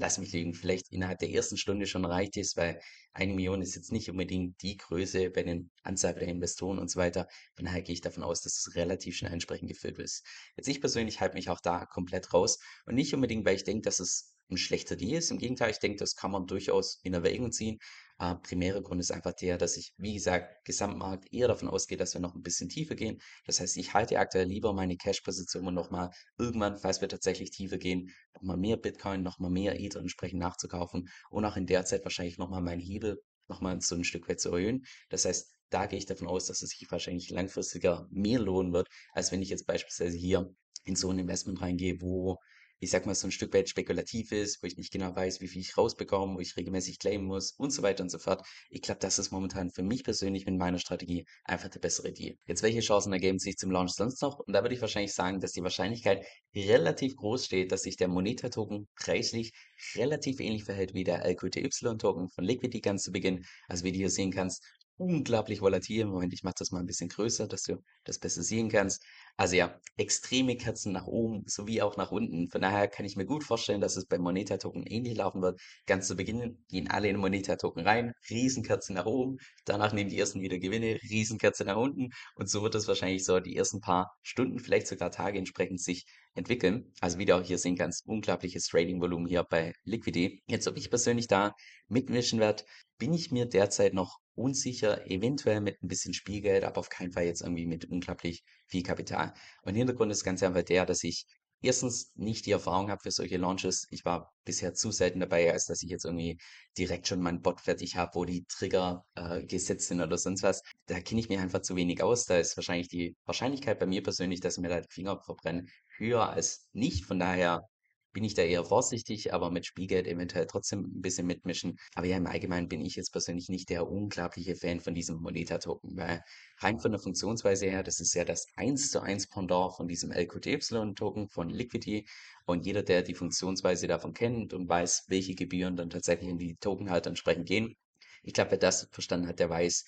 lass 0.00 0.18
mich 0.18 0.32
liegen, 0.32 0.54
vielleicht 0.54 0.90
innerhalb 0.92 1.18
der 1.18 1.30
ersten 1.30 1.56
Stunde 1.56 1.86
schon 1.86 2.04
reicht 2.04 2.36
ist, 2.36 2.56
weil 2.56 2.80
eine 3.12 3.34
Million 3.34 3.60
ist 3.60 3.76
jetzt 3.76 3.92
nicht 3.92 4.10
unbedingt 4.10 4.60
die 4.62 4.76
Größe 4.76 5.30
bei 5.30 5.42
den 5.42 5.70
Anzahl 5.82 6.14
der 6.14 6.28
Investoren 6.28 6.78
und 6.78 6.90
so 6.90 6.98
weiter. 6.98 7.28
Von 7.54 7.66
daher 7.66 7.82
gehe 7.82 7.92
ich 7.92 8.00
davon 8.00 8.22
aus, 8.22 8.40
dass 8.40 8.54
es 8.54 8.74
relativ 8.74 9.16
schnell 9.16 9.32
entsprechend 9.32 9.68
gefüllt 9.68 9.98
ist. 9.98 10.24
Jetzt 10.56 10.68
ich 10.68 10.80
persönlich 10.80 11.20
halte 11.20 11.36
mich 11.36 11.50
auch 11.50 11.60
da 11.60 11.84
komplett 11.86 12.32
raus 12.32 12.58
und 12.86 12.94
nicht 12.94 13.14
unbedingt, 13.14 13.44
weil 13.44 13.56
ich 13.56 13.64
denke, 13.64 13.82
dass 13.82 14.00
es 14.00 14.34
ein 14.50 14.56
schlechter 14.56 14.96
Deal 14.96 15.18
ist. 15.18 15.30
Im 15.30 15.38
Gegenteil, 15.38 15.70
ich 15.70 15.78
denke, 15.78 15.98
das 15.98 16.14
kann 16.16 16.30
man 16.30 16.46
durchaus 16.46 17.00
in 17.02 17.14
Erwägung 17.14 17.52
ziehen. 17.52 17.78
Äh, 18.18 18.34
primärer 18.36 18.82
Grund 18.82 19.00
ist 19.00 19.12
einfach 19.12 19.32
der, 19.32 19.56
dass 19.56 19.76
ich, 19.76 19.94
wie 19.96 20.14
gesagt, 20.14 20.64
Gesamtmarkt 20.64 21.32
eher 21.32 21.48
davon 21.48 21.68
ausgehe, 21.68 21.96
dass 21.96 22.14
wir 22.14 22.20
noch 22.20 22.34
ein 22.34 22.42
bisschen 22.42 22.68
tiefer 22.68 22.94
gehen. 22.94 23.20
Das 23.46 23.60
heißt, 23.60 23.76
ich 23.76 23.94
halte 23.94 24.18
aktuell 24.18 24.46
lieber 24.46 24.72
meine 24.72 24.96
Cash-Position 24.96 25.66
und 25.66 25.74
nochmal 25.74 26.10
irgendwann, 26.38 26.76
falls 26.76 27.00
wir 27.00 27.08
tatsächlich 27.08 27.50
tiefer 27.50 27.78
gehen, 27.78 28.10
nochmal 28.34 28.58
mehr 28.58 28.76
Bitcoin, 28.76 29.22
nochmal 29.22 29.50
mehr 29.50 29.80
Ether 29.80 30.00
entsprechend 30.00 30.40
nachzukaufen 30.40 31.08
und 31.30 31.44
auch 31.44 31.56
in 31.56 31.66
der 31.66 31.84
Zeit 31.86 32.04
wahrscheinlich 32.04 32.36
nochmal 32.38 32.60
meinen 32.60 32.80
Hebel 32.80 33.22
nochmal 33.48 33.80
so 33.80 33.94
ein 33.94 34.04
Stück 34.04 34.28
weit 34.28 34.40
zu 34.40 34.50
erhöhen. 34.52 34.84
Das 35.08 35.24
heißt, 35.24 35.52
da 35.70 35.86
gehe 35.86 35.98
ich 35.98 36.06
davon 36.06 36.28
aus, 36.28 36.46
dass 36.46 36.62
es 36.62 36.70
sich 36.70 36.90
wahrscheinlich 36.90 37.30
langfristiger 37.30 38.06
mehr 38.10 38.38
lohnen 38.38 38.72
wird, 38.72 38.88
als 39.12 39.32
wenn 39.32 39.42
ich 39.42 39.50
jetzt 39.50 39.66
beispielsweise 39.66 40.16
hier 40.16 40.54
in 40.84 40.96
so 40.96 41.10
ein 41.10 41.18
Investment 41.18 41.60
reingehe, 41.60 42.00
wo 42.00 42.38
ich 42.82 42.90
sag 42.90 43.04
mal, 43.04 43.14
so 43.14 43.28
ein 43.28 43.30
Stück 43.30 43.52
weit 43.52 43.68
spekulativ 43.68 44.32
ist, 44.32 44.62
wo 44.62 44.66
ich 44.66 44.78
nicht 44.78 44.90
genau 44.90 45.14
weiß, 45.14 45.42
wie 45.42 45.48
viel 45.48 45.60
ich 45.60 45.76
rausbekomme, 45.76 46.36
wo 46.36 46.40
ich 46.40 46.56
regelmäßig 46.56 46.98
claimen 46.98 47.26
muss 47.26 47.52
und 47.52 47.72
so 47.72 47.82
weiter 47.82 48.02
und 48.02 48.08
so 48.08 48.18
fort. 48.18 48.42
Ich 48.70 48.80
glaube, 48.80 49.00
das 49.00 49.18
ist 49.18 49.30
momentan 49.30 49.70
für 49.70 49.82
mich 49.82 50.02
persönlich 50.02 50.46
mit 50.46 50.56
meiner 50.56 50.78
Strategie 50.78 51.26
einfach 51.44 51.68
der 51.68 51.80
bessere 51.80 52.10
Deal. 52.10 52.36
Jetzt, 52.46 52.62
welche 52.62 52.80
Chancen 52.80 53.12
ergeben 53.12 53.38
sich 53.38 53.58
zum 53.58 53.70
Launch 53.70 53.92
sonst 53.92 54.22
noch? 54.22 54.38
Und 54.38 54.54
da 54.54 54.62
würde 54.62 54.74
ich 54.74 54.80
wahrscheinlich 54.80 55.12
sagen, 55.12 55.40
dass 55.40 55.52
die 55.52 55.62
Wahrscheinlichkeit 55.62 56.24
relativ 56.54 57.16
groß 57.16 57.44
steht, 57.44 57.70
dass 57.70 57.82
sich 57.82 57.96
der 57.96 58.08
Moneta-Token 58.08 58.88
preislich 58.96 59.52
relativ 59.94 60.40
ähnlich 60.40 60.64
verhält 60.64 60.94
wie 60.94 61.04
der 61.04 61.26
LQTY-Token 61.26 62.30
von 62.30 62.44
Liquidity 62.44 62.80
ganz 62.80 63.02
zu 63.02 63.12
Beginn. 63.12 63.44
Also 63.68 63.84
wie 63.84 63.92
du 63.92 63.98
hier 63.98 64.10
sehen 64.10 64.30
kannst, 64.30 64.64
unglaublich 65.00 65.62
volatil. 65.62 66.04
Moment, 66.04 66.34
ich 66.34 66.42
mache 66.42 66.56
das 66.58 66.72
mal 66.72 66.80
ein 66.80 66.86
bisschen 66.86 67.08
größer, 67.08 67.48
dass 67.48 67.62
du 67.62 67.82
das 68.04 68.18
besser 68.18 68.42
sehen 68.42 68.68
kannst. 68.68 69.02
Also 69.36 69.56
ja, 69.56 69.80
extreme 69.96 70.56
Kerzen 70.56 70.92
nach 70.92 71.06
oben 71.06 71.42
sowie 71.46 71.80
auch 71.80 71.96
nach 71.96 72.12
unten. 72.12 72.50
Von 72.50 72.60
daher 72.60 72.86
kann 72.86 73.06
ich 73.06 73.16
mir 73.16 73.24
gut 73.24 73.42
vorstellen, 73.42 73.80
dass 73.80 73.96
es 73.96 74.04
beim 74.06 74.20
Moneta-Token 74.20 74.84
ähnlich 74.86 75.16
laufen 75.16 75.40
wird. 75.40 75.58
Ganz 75.86 76.06
zu 76.06 76.16
Beginn 76.16 76.62
gehen 76.68 76.88
alle 76.90 77.08
in 77.08 77.16
Moneta-Token 77.16 77.82
rein, 77.82 78.12
Riesenkerze 78.28 78.92
nach 78.92 79.06
oben, 79.06 79.38
danach 79.64 79.94
nehmen 79.94 80.10
die 80.10 80.18
ersten 80.18 80.42
wieder 80.42 80.58
Gewinne, 80.58 80.98
Riesenkerze 81.02 81.64
nach 81.64 81.76
unten 81.76 82.10
und 82.34 82.50
so 82.50 82.62
wird 82.62 82.74
es 82.74 82.86
wahrscheinlich 82.86 83.24
so 83.24 83.40
die 83.40 83.56
ersten 83.56 83.80
paar 83.80 84.12
Stunden, 84.22 84.58
vielleicht 84.58 84.86
sogar 84.86 85.10
Tage 85.10 85.38
entsprechend 85.38 85.80
sich 85.80 86.04
entwickeln. 86.34 86.92
Also 87.00 87.18
wie 87.18 87.24
du 87.24 87.36
auch 87.36 87.42
hier 87.42 87.58
sehen 87.58 87.76
kannst, 87.76 88.06
unglaubliches 88.06 88.66
Trading-Volumen 88.66 89.26
hier 89.26 89.44
bei 89.44 89.72
Liquidity. 89.84 90.42
Jetzt, 90.46 90.68
ob 90.68 90.76
ich 90.76 90.90
persönlich 90.90 91.26
da 91.26 91.54
mitmischen 91.88 92.38
werde, 92.38 92.64
bin 92.98 93.12
ich 93.14 93.30
mir 93.30 93.46
derzeit 93.46 93.94
noch 93.94 94.18
unsicher, 94.40 95.06
eventuell 95.10 95.60
mit 95.60 95.82
ein 95.82 95.88
bisschen 95.88 96.14
Spielgeld, 96.14 96.64
aber 96.64 96.78
auf 96.78 96.88
keinen 96.88 97.12
Fall 97.12 97.24
jetzt 97.24 97.42
irgendwie 97.42 97.66
mit 97.66 97.84
unglaublich 97.86 98.42
viel 98.66 98.82
Kapital. 98.82 99.34
Und 99.62 99.74
Hintergrund 99.74 100.10
ist 100.12 100.24
ganz 100.24 100.42
einfach 100.42 100.62
der, 100.62 100.86
dass 100.86 101.04
ich 101.04 101.26
erstens 101.62 102.12
nicht 102.16 102.46
die 102.46 102.52
Erfahrung 102.52 102.90
habe 102.90 103.02
für 103.02 103.10
solche 103.10 103.36
Launches. 103.36 103.86
Ich 103.90 104.04
war 104.04 104.32
bisher 104.44 104.74
zu 104.74 104.90
selten 104.90 105.20
dabei, 105.20 105.52
als 105.52 105.66
dass 105.66 105.82
ich 105.82 105.90
jetzt 105.90 106.04
irgendwie 106.04 106.38
direkt 106.78 107.06
schon 107.06 107.20
meinen 107.20 107.42
Bot 107.42 107.60
fertig 107.60 107.96
habe, 107.96 108.12
wo 108.14 108.24
die 108.24 108.44
Trigger 108.48 109.04
äh, 109.14 109.44
gesetzt 109.44 109.88
sind 109.88 110.00
oder 110.00 110.16
sonst 110.18 110.42
was. 110.42 110.62
Da 110.86 111.00
kenne 111.00 111.20
ich 111.20 111.28
mir 111.28 111.40
einfach 111.40 111.60
zu 111.62 111.76
wenig 111.76 112.02
aus. 112.02 112.24
Da 112.24 112.38
ist 112.38 112.56
wahrscheinlich 112.56 112.88
die 112.88 113.16
Wahrscheinlichkeit 113.26 113.78
bei 113.78 113.86
mir 113.86 114.02
persönlich, 114.02 114.40
dass 114.40 114.58
mir 114.58 114.68
da 114.68 114.80
die 114.80 114.88
Finger 114.90 115.20
verbrennen, 115.22 115.68
höher 115.96 116.30
als 116.30 116.68
nicht. 116.72 117.04
Von 117.04 117.18
daher 117.18 117.62
bin 118.12 118.24
ich 118.24 118.34
da 118.34 118.42
eher 118.42 118.64
vorsichtig, 118.64 119.32
aber 119.32 119.50
mit 119.50 119.66
Spielgeld 119.66 120.06
eventuell 120.06 120.46
trotzdem 120.46 120.80
ein 120.80 121.00
bisschen 121.00 121.26
mitmischen. 121.26 121.78
Aber 121.94 122.06
ja, 122.06 122.16
im 122.16 122.26
Allgemeinen 122.26 122.68
bin 122.68 122.80
ich 122.80 122.96
jetzt 122.96 123.12
persönlich 123.12 123.48
nicht 123.48 123.68
der 123.70 123.88
unglaubliche 123.88 124.56
Fan 124.56 124.80
von 124.80 124.94
diesem 124.94 125.20
Moneta-Token, 125.20 125.96
weil 125.96 126.22
rein 126.58 126.78
von 126.80 126.92
der 126.92 127.00
Funktionsweise 127.00 127.66
her, 127.66 127.82
das 127.82 128.00
ist 128.00 128.14
ja 128.14 128.24
das 128.24 128.46
1 128.56 128.90
zu 128.90 129.00
1 129.00 129.28
Pendant 129.28 129.74
von 129.74 129.88
diesem 129.88 130.10
LQTY-Token 130.10 131.28
von 131.28 131.50
Liquidity. 131.50 132.06
Und 132.46 132.66
jeder, 132.66 132.82
der 132.82 133.02
die 133.02 133.14
Funktionsweise 133.14 133.86
davon 133.86 134.12
kennt 134.12 134.52
und 134.54 134.68
weiß, 134.68 135.04
welche 135.08 135.34
Gebühren 135.34 135.76
dann 135.76 135.90
tatsächlich 135.90 136.30
in 136.30 136.38
die 136.38 136.56
Token 136.56 136.90
halt 136.90 137.06
entsprechend 137.06 137.46
gehen, 137.46 137.76
ich 138.22 138.34
glaube, 138.34 138.52
wer 138.52 138.58
das 138.58 138.88
verstanden 138.92 139.28
hat, 139.28 139.38
der 139.38 139.48
weiß, 139.48 139.84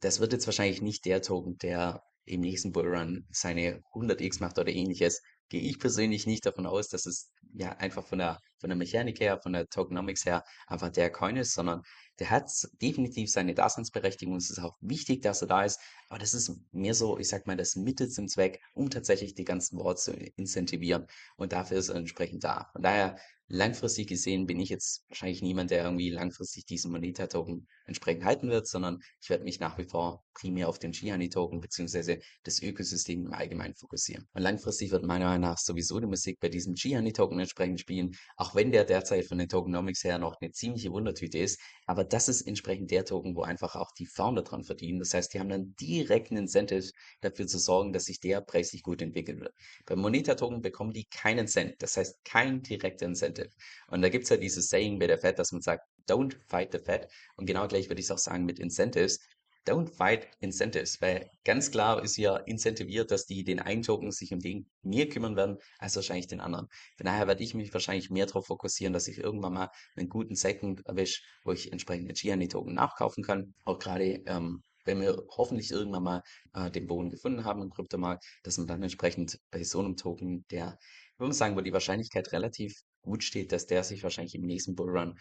das 0.00 0.20
wird 0.20 0.32
jetzt 0.32 0.46
wahrscheinlich 0.46 0.82
nicht 0.82 1.04
der 1.04 1.22
Token, 1.22 1.56
der 1.58 2.02
im 2.26 2.40
nächsten 2.40 2.72
Bullrun 2.72 3.26
seine 3.30 3.82
100x 3.92 4.40
macht 4.40 4.58
oder 4.58 4.72
ähnliches, 4.72 5.22
gehe 5.48 5.60
ich 5.60 5.78
persönlich 5.78 6.26
nicht 6.26 6.46
davon 6.46 6.66
aus, 6.66 6.88
dass 6.88 7.06
es 7.06 7.30
ja 7.52 7.70
einfach 7.72 8.06
von 8.06 8.18
der, 8.18 8.40
von 8.58 8.70
der 8.70 8.76
Mechanik 8.76 9.20
her, 9.20 9.38
von 9.42 9.52
der 9.52 9.68
Tokenomics 9.68 10.24
her 10.24 10.44
einfach 10.66 10.90
der 10.90 11.10
Coin 11.10 11.36
ist, 11.36 11.54
sondern 11.54 11.82
der 12.18 12.30
hat 12.30 12.50
definitiv 12.80 13.30
seine 13.30 13.54
Daseinsberechtigung. 13.54 14.36
Es 14.36 14.50
ist 14.50 14.60
auch 14.60 14.76
wichtig, 14.80 15.22
dass 15.22 15.42
er 15.42 15.48
da 15.48 15.64
ist. 15.64 15.80
Aber 16.08 16.18
das 16.18 16.34
ist 16.34 16.52
mehr 16.72 16.94
so, 16.94 17.18
ich 17.18 17.28
sag 17.28 17.46
mal, 17.46 17.56
das 17.56 17.76
Mittel 17.76 18.08
zum 18.08 18.28
Zweck, 18.28 18.60
um 18.74 18.90
tatsächlich 18.90 19.34
die 19.34 19.44
ganzen 19.44 19.78
Worte 19.78 20.00
zu 20.00 20.12
incentivieren. 20.12 21.06
Und 21.36 21.52
dafür 21.52 21.78
ist 21.78 21.88
er 21.88 21.96
entsprechend 21.96 22.44
da. 22.44 22.68
Von 22.72 22.82
daher 22.82 23.16
langfristig 23.54 24.08
gesehen 24.08 24.46
bin 24.46 24.58
ich 24.58 24.68
jetzt 24.68 25.04
wahrscheinlich 25.08 25.40
niemand, 25.40 25.70
der 25.70 25.84
irgendwie 25.84 26.10
langfristig 26.10 26.66
diesen 26.66 26.90
Moneta-Token 26.90 27.68
entsprechend 27.86 28.24
halten 28.24 28.50
wird, 28.50 28.66
sondern 28.66 28.98
ich 29.22 29.30
werde 29.30 29.44
mich 29.44 29.60
nach 29.60 29.78
wie 29.78 29.84
vor 29.84 30.24
primär 30.34 30.68
auf 30.68 30.80
den 30.80 30.90
Gianni-Token 30.90 31.60
beziehungsweise 31.60 32.18
das 32.42 32.60
Ökosystem 32.60 33.26
im 33.26 33.32
Allgemeinen 33.32 33.76
fokussieren. 33.76 34.26
Und 34.32 34.42
langfristig 34.42 34.90
wird 34.90 35.04
meiner 35.04 35.26
Meinung 35.26 35.42
nach 35.42 35.58
sowieso 35.58 36.00
die 36.00 36.08
Musik 36.08 36.40
bei 36.40 36.48
diesem 36.48 36.74
Gianni-Token 36.74 37.38
entsprechend 37.38 37.78
spielen, 37.78 38.16
auch 38.36 38.56
wenn 38.56 38.72
der 38.72 38.84
derzeit 38.84 39.26
von 39.26 39.38
den 39.38 39.48
Tokenomics 39.48 40.02
her 40.02 40.18
noch 40.18 40.40
eine 40.40 40.50
ziemliche 40.50 40.90
Wundertüte 40.90 41.38
ist. 41.38 41.60
Aber 41.86 42.02
das 42.02 42.28
ist 42.28 42.42
entsprechend 42.42 42.90
der 42.90 43.04
Token, 43.04 43.36
wo 43.36 43.42
einfach 43.42 43.76
auch 43.76 43.92
die 43.92 44.06
Founder 44.06 44.42
dran 44.42 44.64
verdienen. 44.64 44.98
Das 44.98 45.14
heißt, 45.14 45.32
die 45.32 45.38
haben 45.38 45.48
dann 45.48 45.76
direkten 45.80 46.36
Incentive 46.36 46.90
dafür 47.20 47.46
zu 47.46 47.58
sorgen, 47.58 47.92
dass 47.92 48.06
sich 48.06 48.18
der 48.18 48.40
preislich 48.40 48.82
gut 48.82 49.00
entwickeln 49.00 49.40
wird. 49.40 49.54
Beim 49.86 50.00
Moneta-Token 50.00 50.60
bekommen 50.60 50.92
die 50.92 51.04
keinen 51.04 51.46
Cent. 51.46 51.76
Das 51.78 51.96
heißt, 51.96 52.24
kein 52.24 52.62
direkter 52.62 53.06
Incentive. 53.06 53.43
Und 53.88 54.02
da 54.02 54.08
gibt 54.08 54.24
es 54.24 54.30
ja 54.30 54.36
dieses 54.36 54.68
Saying 54.68 54.98
bei 54.98 55.06
der 55.06 55.18
Fed, 55.18 55.38
dass 55.38 55.52
man 55.52 55.62
sagt, 55.62 55.82
don't 56.08 56.36
fight 56.46 56.72
the 56.72 56.78
Fed. 56.78 57.08
Und 57.36 57.46
genau 57.46 57.66
gleich 57.68 57.88
würde 57.88 58.00
ich 58.00 58.06
es 58.06 58.10
auch 58.10 58.18
sagen 58.18 58.44
mit 58.44 58.58
Incentives. 58.58 59.18
Don't 59.66 59.88
fight 59.88 60.28
incentives, 60.40 61.00
weil 61.00 61.30
ganz 61.42 61.70
klar 61.70 62.04
ist 62.04 62.18
ja 62.18 62.36
incentiviert, 62.36 63.10
dass 63.10 63.24
die 63.24 63.44
den 63.44 63.60
einen 63.60 63.82
Token 63.82 64.12
sich 64.12 64.30
um 64.34 64.40
den 64.40 64.66
mehr 64.82 65.08
kümmern 65.08 65.36
werden, 65.36 65.56
als 65.78 65.96
wahrscheinlich 65.96 66.26
den 66.26 66.40
anderen. 66.40 66.68
Von 66.98 67.06
daher 67.06 67.26
werde 67.26 67.42
ich 67.42 67.54
mich 67.54 67.72
wahrscheinlich 67.72 68.10
mehr 68.10 68.26
darauf 68.26 68.44
fokussieren, 68.44 68.92
dass 68.92 69.08
ich 69.08 69.16
irgendwann 69.16 69.54
mal 69.54 69.70
einen 69.96 70.10
guten 70.10 70.34
Second 70.34 70.84
erwische, 70.84 71.22
wo 71.44 71.52
ich 71.52 71.72
entsprechende 71.72 72.12
Gianni-Token 72.12 72.74
nachkaufen 72.74 73.24
kann. 73.24 73.54
Auch 73.64 73.78
gerade 73.78 74.22
ähm, 74.26 74.62
wenn 74.84 75.00
wir 75.00 75.24
hoffentlich 75.30 75.70
irgendwann 75.70 76.02
mal 76.02 76.22
äh, 76.52 76.70
den 76.70 76.86
Boden 76.86 77.10
gefunden 77.10 77.44
haben 77.44 77.62
im 77.62 77.70
Kryptomarkt, 77.70 78.24
dass 78.42 78.58
man 78.58 78.66
dann 78.66 78.82
entsprechend 78.82 79.38
bei 79.50 79.64
so 79.64 79.80
einem 79.80 79.96
Token, 79.96 80.44
der, 80.50 80.78
würde 81.18 81.32
sagen, 81.32 81.56
wo 81.56 81.60
die 81.60 81.72
Wahrscheinlichkeit 81.72 82.32
relativ 82.32 82.74
gut 83.04 83.22
steht, 83.22 83.52
dass 83.52 83.66
der 83.66 83.84
sich 83.84 84.02
wahrscheinlich 84.02 84.34
im 84.34 84.42
nächsten 84.42 84.74
Bullrun 84.74 85.16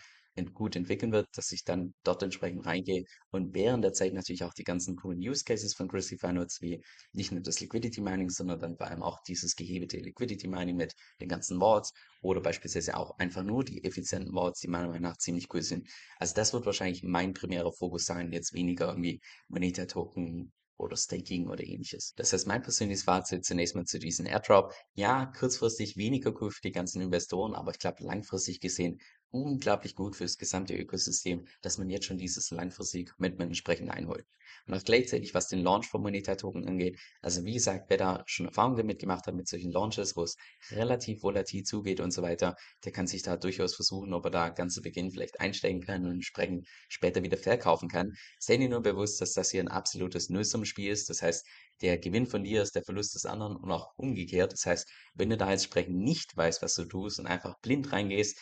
gut 0.54 0.76
entwickeln 0.76 1.12
wird, 1.12 1.28
dass 1.36 1.52
ich 1.52 1.64
dann 1.64 1.94
dort 2.04 2.24
entsprechend 2.24 2.66
reingehe 2.66 3.04
und 3.30 3.54
während 3.54 3.84
der 3.84 3.94
Zeit 3.94 4.14
natürlich 4.14 4.44
auch 4.44 4.54
die 4.54 4.64
ganzen 4.64 4.96
coolen 4.96 5.20
Use 5.20 5.44
Cases 5.44 5.76
von 5.76 5.88
Christify 5.88 6.34
nutze, 6.34 6.62
wie 6.62 6.84
nicht 7.12 7.32
nur 7.32 7.42
das 7.42 7.60
Liquidity 7.60 8.02
Mining, 8.02 8.32
sondern 8.32 8.60
dann 8.60 8.76
vor 8.76 8.88
allem 8.88 9.04
auch 9.04 9.22
dieses 9.28 9.56
gehebete 9.56 9.98
Liquidity 9.98 10.48
Mining 10.48 10.76
mit 10.76 10.96
den 11.22 11.30
ganzen 11.30 11.60
Vaults 11.60 11.94
oder 12.22 12.42
beispielsweise 12.42 12.98
auch 12.98 13.18
einfach 13.20 13.44
nur 13.44 13.64
die 13.64 13.84
effizienten 13.84 14.34
Vaults, 14.34 14.60
die 14.62 14.70
meiner 14.70 14.88
Meinung 14.88 15.04
nach 15.04 15.18
ziemlich 15.18 15.54
cool 15.54 15.62
sind. 15.62 15.88
Also 16.18 16.34
das 16.34 16.52
wird 16.52 16.66
wahrscheinlich 16.66 17.04
mein 17.04 17.34
primärer 17.34 17.72
Fokus 17.72 18.06
sein, 18.06 18.32
jetzt 18.32 18.54
weniger 18.54 18.88
irgendwie 18.88 19.22
Moneta 19.50 19.86
Token 19.86 20.52
oder 20.84 20.98
Staking 20.98 21.48
oder 21.48 21.64
ähnliches. 21.64 22.14
Das 22.16 22.34
heißt, 22.34 22.48
mein 22.48 22.62
persönliches 22.62 23.04
Fazit 23.04 23.46
zunächst 23.46 23.76
mal 23.76 23.86
zu 23.86 24.00
diesem 24.00 24.26
Airdrop. 24.26 24.74
Ja, 24.94 25.26
kurzfristig 25.38 25.98
weniger 25.98 26.34
cool 26.42 26.52
für 26.52 26.62
die 26.62 26.72
ganzen 26.72 27.02
Investoren, 27.02 27.56
aber 27.56 27.72
ich 27.72 27.80
glaube 27.80 28.04
langfristig 28.04 28.60
gesehen 28.60 29.00
unglaublich 29.34 29.96
gut 29.96 30.16
fürs 30.16 30.38
gesamte 30.38 30.76
Ökosystem, 30.76 31.46
dass 31.62 31.80
man 31.80 31.90
jetzt 31.90 32.06
schon 32.06 32.18
dieses 32.18 32.52
langfristige 32.52 33.12
Commitment 33.12 33.50
entsprechend 33.50 33.90
einholt. 33.90 34.26
Und 34.68 34.76
auch 34.76 34.84
gleichzeitig, 34.84 35.34
was 35.34 35.48
den 35.48 35.64
Launch 35.64 35.88
von 35.88 36.02
Moneta 36.04 36.36
Token 36.36 36.68
angeht. 36.68 37.00
Also 37.22 37.44
wie 37.44 37.54
gesagt, 37.54 37.90
wer 37.90 37.98
da 37.98 38.24
schon 38.28 38.46
Erfahrung 38.46 38.78
damit 38.78 39.00
gemacht 39.00 39.26
hat 39.26 39.34
mit 39.34 39.48
solchen 39.48 39.72
Launches, 39.72 40.16
wo 40.16 40.24
es 40.24 40.38
relativ 40.70 41.24
volatil 41.24 41.64
zugeht 41.64 42.00
und 42.00 42.12
so 42.12 42.22
weiter, 42.22 42.56
der 42.86 42.92
kann 42.92 43.08
sich 43.08 43.24
da 43.24 43.36
durchaus 43.36 43.76
versuchen, 43.76 44.14
ob 44.14 44.26
er 44.26 44.32
da 44.32 44.50
ganz 44.50 44.76
zu 44.76 44.82
Beginn 44.82 45.12
vielleicht 45.12 45.40
einsteigen 45.40 45.82
kann 45.82 46.06
und 46.06 46.12
entsprechend 46.12 46.68
später 46.88 47.24
wieder 47.24 47.38
verkaufen 47.38 47.90
kann. 47.90 48.14
Sei 48.40 48.58
dir 48.58 48.70
nur 48.70 48.82
bewusst, 48.82 49.20
dass 49.20 49.34
das 49.34 49.50
hier 49.50 49.62
ein 49.62 49.68
absolutes 49.68 50.30
Nullsummenspiel 50.30 50.92
ist. 50.92 51.10
Das 51.10 51.24
heißt, 51.24 51.46
der 51.82 51.98
Gewinn 51.98 52.28
von 52.28 52.44
dir 52.44 52.62
ist 52.62 52.76
der 52.76 52.84
Verlust 52.84 53.16
des 53.16 53.26
anderen 53.26 53.56
und 53.56 53.72
auch 53.72 53.94
umgekehrt. 53.98 54.54
Das 54.54 54.66
heißt, 54.66 54.88
wenn 55.16 55.32
du 55.32 55.38
da 55.38 55.50
jetzt 55.50 55.64
entsprechend 55.64 55.98
nicht 55.98 56.38
weißt, 56.38 56.62
was 56.62 56.76
du 56.76 56.86
tust 56.86 57.20
und 57.20 57.26
einfach 57.26 57.60
blind 57.62 57.92
reingehst, 57.92 58.38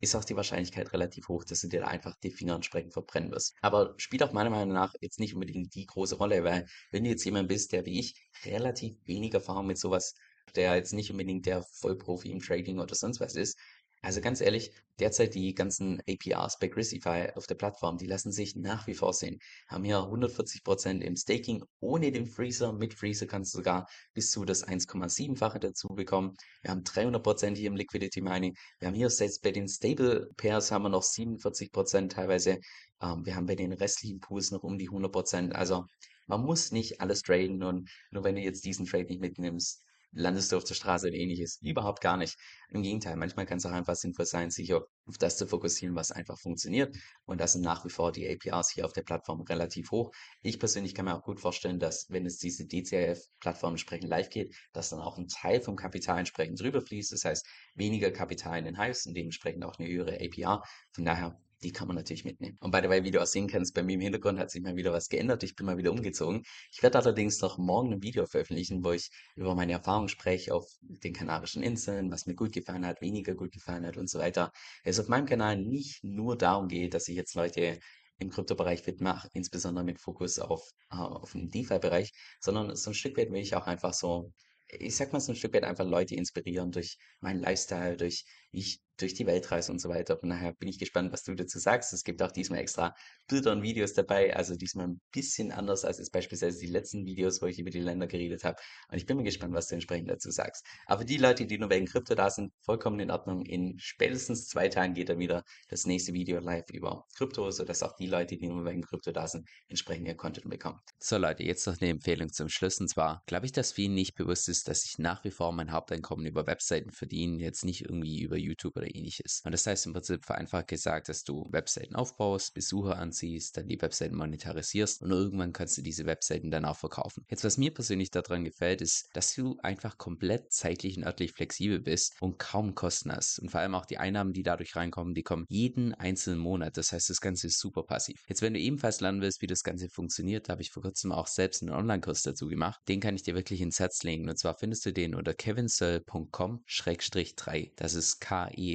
ist 0.00 0.14
auch 0.14 0.24
die 0.24 0.36
Wahrscheinlichkeit 0.36 0.92
relativ 0.92 1.28
hoch, 1.28 1.44
dass 1.44 1.60
du 1.60 1.68
dir 1.68 1.80
da 1.80 1.86
einfach 1.86 2.16
die 2.22 2.30
Finger 2.30 2.54
entsprechend 2.54 2.92
verbrennen 2.92 3.30
wirst. 3.30 3.54
Aber 3.62 3.94
spielt 3.96 4.22
auch 4.22 4.32
meiner 4.32 4.50
Meinung 4.50 4.74
nach 4.74 4.94
jetzt 5.00 5.20
nicht 5.20 5.34
unbedingt 5.34 5.74
die 5.74 5.86
große 5.86 6.16
Rolle, 6.16 6.44
weil 6.44 6.66
wenn 6.90 7.04
du 7.04 7.10
jetzt 7.10 7.24
jemand 7.24 7.48
bist, 7.48 7.72
der 7.72 7.84
wie 7.86 8.00
ich 8.00 8.28
relativ 8.44 8.96
wenig 9.04 9.34
Erfahrung 9.34 9.66
mit 9.66 9.78
sowas, 9.78 10.14
der 10.54 10.76
jetzt 10.76 10.92
nicht 10.92 11.10
unbedingt 11.10 11.46
der 11.46 11.62
Vollprofi 11.62 12.30
im 12.30 12.40
Trading 12.40 12.78
oder 12.78 12.94
sonst 12.94 13.20
was 13.20 13.34
ist, 13.34 13.58
also 14.02 14.20
ganz 14.20 14.40
ehrlich, 14.40 14.72
derzeit 14.98 15.34
die 15.34 15.54
ganzen 15.54 16.00
APRs 16.08 16.58
bei 16.58 16.68
Grisify 16.68 17.30
auf 17.34 17.46
der 17.46 17.54
Plattform, 17.54 17.98
die 17.98 18.06
lassen 18.06 18.32
sich 18.32 18.56
nach 18.56 18.86
wie 18.86 18.94
vor 18.94 19.12
sehen. 19.12 19.38
Haben 19.68 19.84
hier 19.84 19.98
140% 19.98 21.00
im 21.00 21.16
Staking 21.16 21.64
ohne 21.80 22.12
den 22.12 22.26
Freezer. 22.26 22.72
Mit 22.72 22.94
Freezer 22.94 23.26
kannst 23.26 23.52
du 23.54 23.58
sogar 23.58 23.88
bis 24.14 24.30
zu 24.30 24.44
das 24.44 24.66
1,7-fache 24.66 25.58
dazu 25.58 25.88
bekommen. 25.88 26.34
Wir 26.62 26.70
haben 26.70 26.82
300% 26.82 27.56
hier 27.56 27.68
im 27.68 27.76
Liquidity 27.76 28.20
Mining. 28.20 28.54
Wir 28.78 28.88
haben 28.88 28.94
hier 28.94 29.10
selbst 29.10 29.42
bei 29.42 29.50
den 29.50 29.68
Stable 29.68 30.30
Pairs 30.36 30.70
haben 30.70 30.82
wir 30.82 30.88
noch 30.88 31.02
47% 31.02 32.08
teilweise. 32.08 32.58
Ähm, 33.00 33.24
wir 33.24 33.36
haben 33.36 33.46
bei 33.46 33.56
den 33.56 33.72
restlichen 33.72 34.20
Pools 34.20 34.50
noch 34.50 34.62
um 34.62 34.78
die 34.78 34.88
100%. 34.88 35.52
Also 35.52 35.84
man 36.26 36.42
muss 36.42 36.72
nicht 36.72 37.00
alles 37.00 37.22
traden 37.22 37.62
und 37.62 37.88
nur 38.10 38.24
wenn 38.24 38.34
du 38.34 38.40
jetzt 38.40 38.64
diesen 38.64 38.86
Trade 38.86 39.06
nicht 39.06 39.20
mitnimmst, 39.20 39.82
landest 40.16 40.50
du 40.50 40.56
auf 40.56 40.64
der 40.64 40.74
Straße 40.74 41.08
oder 41.08 41.16
ähnliches. 41.16 41.58
Überhaupt 41.62 42.00
gar 42.00 42.16
nicht. 42.16 42.36
Im 42.70 42.82
Gegenteil, 42.82 43.16
manchmal 43.16 43.46
kann 43.46 43.58
es 43.58 43.66
auch 43.66 43.70
einfach 43.70 43.94
sinnvoll 43.94 44.26
sein, 44.26 44.50
sich 44.50 44.74
auf, 44.74 44.84
das 45.18 45.36
zu 45.36 45.46
fokussieren, 45.46 45.94
was 45.94 46.10
einfach 46.10 46.38
funktioniert. 46.38 46.96
Und 47.24 47.40
das 47.40 47.52
sind 47.52 47.62
nach 47.62 47.84
wie 47.84 47.90
vor 47.90 48.12
die 48.12 48.28
APRs 48.28 48.70
hier 48.70 48.84
auf 48.84 48.92
der 48.92 49.02
Plattform 49.02 49.42
relativ 49.42 49.90
hoch. 49.90 50.12
Ich 50.42 50.58
persönlich 50.58 50.94
kann 50.94 51.04
mir 51.04 51.14
auch 51.14 51.22
gut 51.22 51.40
vorstellen, 51.40 51.78
dass 51.78 52.06
wenn 52.10 52.26
es 52.26 52.38
diese 52.38 52.66
DCIF-Plattform 52.66 53.74
entsprechend 53.74 54.08
live 54.08 54.30
geht, 54.30 54.54
dass 54.72 54.90
dann 54.90 55.00
auch 55.00 55.18
ein 55.18 55.28
Teil 55.28 55.60
vom 55.60 55.76
Kapital 55.76 56.18
entsprechend 56.18 56.60
drüber 56.60 56.80
fließt. 56.80 57.12
Das 57.12 57.24
heißt, 57.24 57.46
weniger 57.74 58.10
Kapital 58.10 58.58
in 58.58 58.64
den 58.64 58.80
Hives 58.80 59.06
und 59.06 59.14
dementsprechend 59.14 59.64
auch 59.64 59.78
eine 59.78 59.88
höhere 59.88 60.18
APR. 60.20 60.62
Von 60.92 61.04
daher 61.04 61.38
die 61.62 61.72
kann 61.72 61.88
man 61.88 61.96
natürlich 61.96 62.24
mitnehmen. 62.24 62.56
Und 62.60 62.70
by 62.70 62.80
the 62.82 62.88
way, 62.88 63.02
wie 63.04 63.10
du 63.10 63.22
auch 63.22 63.26
sehen 63.26 63.48
kannst, 63.48 63.74
bei 63.74 63.82
mir 63.82 63.94
im 63.94 64.00
Hintergrund 64.00 64.38
hat 64.38 64.50
sich 64.50 64.62
mal 64.62 64.76
wieder 64.76 64.92
was 64.92 65.08
geändert. 65.08 65.42
Ich 65.42 65.54
bin 65.54 65.66
mal 65.66 65.78
wieder 65.78 65.90
umgezogen. 65.90 66.42
Ich 66.70 66.82
werde 66.82 66.98
allerdings 66.98 67.40
noch 67.40 67.58
morgen 67.58 67.92
ein 67.94 68.02
Video 68.02 68.26
veröffentlichen, 68.26 68.84
wo 68.84 68.92
ich 68.92 69.10
über 69.36 69.54
meine 69.54 69.72
Erfahrungen 69.72 70.08
spreche 70.08 70.54
auf 70.54 70.66
den 70.80 71.12
Kanarischen 71.12 71.62
Inseln, 71.62 72.10
was 72.10 72.26
mir 72.26 72.34
gut 72.34 72.52
gefallen 72.52 72.86
hat, 72.86 73.00
weniger 73.00 73.34
gut 73.34 73.52
gefallen 73.52 73.86
hat 73.86 73.96
und 73.96 74.10
so 74.10 74.18
weiter. 74.18 74.52
Es 74.84 75.00
auf 75.00 75.08
meinem 75.08 75.26
Kanal 75.26 75.56
nicht 75.56 76.04
nur 76.04 76.36
darum 76.36 76.68
geht, 76.68 76.94
dass 76.94 77.08
ich 77.08 77.16
jetzt 77.16 77.34
Leute 77.34 77.78
im 78.18 78.30
Kryptobereich 78.30 78.82
fit 78.82 79.00
mache, 79.00 79.28
insbesondere 79.32 79.84
mit 79.84 80.00
Fokus 80.00 80.38
auf, 80.38 80.70
äh, 80.90 80.96
auf 80.96 81.32
den 81.32 81.48
DeFi-Bereich, 81.50 82.12
sondern 82.40 82.74
so 82.76 82.90
ein 82.90 82.94
Stück 82.94 83.16
weit 83.18 83.30
will 83.30 83.40
ich 83.40 83.54
auch 83.54 83.66
einfach 83.66 83.92
so 83.92 84.32
ich 84.68 84.96
sag 84.96 85.12
mal 85.12 85.20
so 85.20 85.32
ein 85.32 85.36
Stück 85.36 85.54
weit 85.54 85.64
einfach 85.64 85.84
Leute 85.84 86.14
inspirieren 86.14 86.72
durch 86.72 86.98
meinen 87.20 87.40
Lifestyle, 87.40 87.96
durch 87.96 88.24
wie 88.50 88.60
ich 88.60 88.80
durch 88.98 89.14
die 89.14 89.26
Welt 89.26 89.50
reise 89.50 89.72
und 89.72 89.80
so 89.80 89.88
weiter. 89.88 90.18
Von 90.18 90.30
daher 90.30 90.52
bin 90.52 90.68
ich 90.68 90.78
gespannt, 90.78 91.12
was 91.12 91.22
du 91.22 91.34
dazu 91.34 91.58
sagst. 91.58 91.92
Es 91.92 92.04
gibt 92.04 92.22
auch 92.22 92.32
diesmal 92.32 92.60
extra 92.60 92.94
Bilder 93.28 93.52
und 93.52 93.62
Videos 93.62 93.94
dabei, 93.94 94.34
also 94.34 94.54
diesmal 94.54 94.88
ein 94.88 95.00
bisschen 95.12 95.52
anders 95.52 95.84
als 95.84 95.98
es 95.98 96.10
beispielsweise 96.10 96.58
die 96.58 96.66
letzten 96.66 97.04
Videos, 97.04 97.42
wo 97.42 97.46
ich 97.46 97.58
über 97.58 97.70
die 97.70 97.80
Länder 97.80 98.06
geredet 98.06 98.44
habe. 98.44 98.56
Und 98.90 98.96
ich 98.96 99.06
bin 99.06 99.16
mal 99.16 99.22
gespannt, 99.22 99.54
was 99.54 99.68
du 99.68 99.74
entsprechend 99.74 100.10
dazu 100.10 100.30
sagst. 100.30 100.64
Aber 100.86 101.04
die 101.04 101.16
Leute, 101.16 101.46
die 101.46 101.58
nur 101.58 101.70
wegen 101.70 101.86
Krypto 101.86 102.14
da 102.14 102.30
sind, 102.30 102.52
vollkommen 102.64 103.00
in 103.00 103.10
Ordnung. 103.10 103.44
In 103.44 103.78
spätestens 103.78 104.48
zwei 104.48 104.68
Tagen 104.68 104.94
geht 104.94 105.08
dann 105.08 105.18
wieder 105.18 105.44
das 105.68 105.86
nächste 105.86 106.12
Video 106.12 106.40
live 106.40 106.68
über 106.72 107.04
Krypto, 107.16 107.50
sodass 107.50 107.82
auch 107.82 107.96
die 107.96 108.06
Leute, 108.06 108.36
die 108.36 108.48
nur 108.48 108.64
wegen 108.64 108.82
Krypto 108.82 109.12
da 109.12 109.26
sind, 109.26 109.48
entsprechend 109.68 110.08
ihr 110.08 110.16
Content 110.16 110.48
bekommen. 110.48 110.80
So 110.98 111.18
Leute, 111.18 111.42
jetzt 111.42 111.66
noch 111.66 111.80
eine 111.80 111.90
Empfehlung 111.90 112.32
zum 112.32 112.48
Schluss. 112.48 112.80
Und 112.80 112.88
zwar 112.88 113.22
glaube 113.26 113.46
ich, 113.46 113.52
dass 113.52 113.72
vielen 113.72 113.94
nicht 113.94 114.14
bewusst 114.14 114.48
ist, 114.48 114.68
dass 114.68 114.84
ich 114.84 114.98
nach 114.98 115.24
wie 115.24 115.30
vor 115.30 115.52
mein 115.52 115.72
Haupteinkommen 115.72 116.26
über 116.26 116.46
Webseiten 116.46 116.90
verdiene, 116.90 117.42
jetzt 117.42 117.64
nicht 117.64 117.82
irgendwie 117.82 118.22
über 118.22 118.36
YouTube 118.36 118.76
oder 118.76 118.85
ähnliches. 118.94 119.42
Und 119.44 119.52
das 119.52 119.66
heißt 119.66 119.86
im 119.86 119.92
Prinzip 119.92 120.24
vereinfacht 120.24 120.68
gesagt, 120.68 121.08
dass 121.08 121.24
du 121.24 121.46
Webseiten 121.50 121.94
aufbaust, 121.94 122.54
Besucher 122.54 122.96
anziehst, 122.96 123.56
dann 123.56 123.68
die 123.68 123.80
Webseiten 123.80 124.16
monetarisierst 124.16 125.02
und 125.02 125.10
irgendwann 125.10 125.52
kannst 125.52 125.78
du 125.78 125.82
diese 125.82 126.06
Webseiten 126.06 126.50
dann 126.50 126.64
auch 126.64 126.76
verkaufen. 126.76 127.24
Jetzt, 127.28 127.44
was 127.44 127.58
mir 127.58 127.72
persönlich 127.72 128.10
daran 128.10 128.44
gefällt, 128.44 128.80
ist, 128.80 129.08
dass 129.12 129.34
du 129.34 129.56
einfach 129.62 129.98
komplett 129.98 130.52
zeitlich 130.52 130.96
und 130.96 131.04
örtlich 131.04 131.32
flexibel 131.32 131.80
bist 131.80 132.14
und 132.20 132.38
kaum 132.38 132.74
Kosten 132.74 133.12
hast. 133.12 133.38
Und 133.38 133.50
vor 133.50 133.60
allem 133.60 133.74
auch 133.74 133.86
die 133.86 133.98
Einnahmen, 133.98 134.32
die 134.32 134.42
dadurch 134.42 134.76
reinkommen, 134.76 135.14
die 135.14 135.22
kommen 135.22 135.46
jeden 135.48 135.94
einzelnen 135.94 136.38
Monat. 136.38 136.76
Das 136.76 136.92
heißt, 136.92 137.10
das 137.10 137.20
Ganze 137.20 137.48
ist 137.48 137.58
super 137.58 137.82
passiv. 137.82 138.22
Jetzt, 138.28 138.42
wenn 138.42 138.54
du 138.54 138.60
ebenfalls 138.60 139.00
lernen 139.00 139.20
willst, 139.20 139.42
wie 139.42 139.46
das 139.46 139.62
Ganze 139.62 139.88
funktioniert, 139.88 140.48
da 140.48 140.52
habe 140.52 140.62
ich 140.62 140.70
vor 140.70 140.82
kurzem 140.82 141.12
auch 141.12 141.26
selbst 141.26 141.62
einen 141.62 141.72
Online-Kurs 141.72 142.22
dazu 142.22 142.48
gemacht. 142.48 142.80
Den 142.88 143.00
kann 143.00 143.16
ich 143.16 143.22
dir 143.22 143.34
wirklich 143.34 143.60
ins 143.60 143.78
Herz 143.78 144.02
legen. 144.02 144.28
Und 144.28 144.38
zwar 144.38 144.56
findest 144.58 144.86
du 144.86 144.92
den 144.92 145.14
unter 145.14 145.34
kevinsoe.com-3. 145.34 147.72
Das 147.76 147.94
ist 147.94 148.20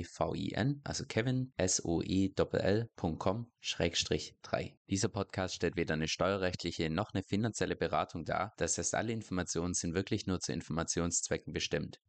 K-E-V-I-N, 0.02 0.82
also 0.84 1.06
Kevin, 1.06 1.54
S-O-E-L.com, 1.58 3.52
Schrägstrich 3.60 4.36
3. 4.42 4.76
Dieser 4.90 5.10
Podcast 5.10 5.56
stellt 5.56 5.76
weder 5.76 5.94
eine 5.94 6.08
steuerrechtliche 6.08 6.90
noch 6.90 7.14
eine 7.14 7.24
finanzielle 7.24 7.76
Beratung 7.76 8.26
dar. 8.26 8.54
Das 8.58 8.78
heißt, 8.78 8.96
alle 8.96 9.14
Informationen 9.14 9.74
sind 9.74 9.94
wirklich 9.94 10.26
nur 10.26 10.40
zu 10.40 10.54
Informationszwecken 10.54 11.54
bestimmt. 11.54 12.00